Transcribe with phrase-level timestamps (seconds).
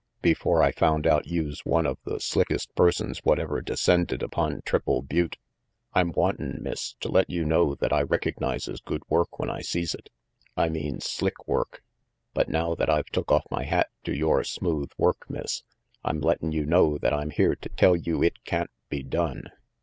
[0.23, 5.01] "Before I found out youse one of the slickest persons what ever descended upon Triple
[5.01, 5.37] RANGY PETE
[5.93, 6.17] 289 Butte.
[6.47, 9.93] I'm wantin', Miss, to let you know that I recognizes good work when I sees
[9.93, 10.09] it.
[10.57, 11.83] I mean slick work.
[12.33, 15.61] But now that I've took off my hat to yore smooth work, Miss,
[16.03, 19.51] I'm lettin' you know that I'm here to tell you it can't be done."